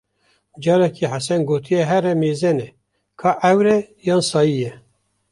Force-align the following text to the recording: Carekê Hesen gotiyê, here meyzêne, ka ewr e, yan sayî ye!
Carekê 0.63 1.05
Hesen 1.13 1.41
gotiyê, 1.49 1.83
here 1.89 2.11
meyzêne, 2.21 2.67
ka 3.19 3.31
ewr 3.51 3.65
e, 3.75 3.77
yan 4.07 4.21
sayî 4.29 4.55
ye! 4.63 4.71